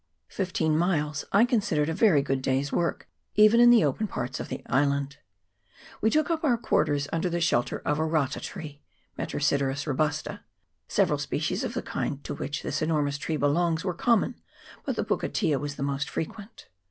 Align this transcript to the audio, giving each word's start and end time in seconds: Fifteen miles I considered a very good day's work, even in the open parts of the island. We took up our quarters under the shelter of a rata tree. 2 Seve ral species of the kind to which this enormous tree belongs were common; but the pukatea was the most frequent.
Fifteen 0.29 0.75
miles 0.75 1.25
I 1.31 1.45
considered 1.45 1.87
a 1.87 1.93
very 1.93 2.23
good 2.23 2.41
day's 2.41 2.71
work, 2.71 3.07
even 3.35 3.59
in 3.59 3.69
the 3.69 3.85
open 3.85 4.07
parts 4.07 4.39
of 4.39 4.47
the 4.49 4.63
island. 4.65 5.17
We 6.01 6.09
took 6.09 6.31
up 6.31 6.43
our 6.43 6.57
quarters 6.57 7.07
under 7.13 7.29
the 7.29 7.39
shelter 7.39 7.77
of 7.85 7.99
a 7.99 8.05
rata 8.05 8.39
tree. 8.39 8.81
2 9.23 9.37
Seve 9.37 10.39
ral 11.07 11.17
species 11.19 11.63
of 11.63 11.75
the 11.75 11.83
kind 11.83 12.23
to 12.23 12.33
which 12.33 12.63
this 12.63 12.81
enormous 12.81 13.19
tree 13.19 13.37
belongs 13.37 13.83
were 13.83 13.93
common; 13.93 14.41
but 14.85 14.95
the 14.95 15.03
pukatea 15.05 15.59
was 15.59 15.75
the 15.75 15.83
most 15.83 16.09
frequent. 16.09 16.67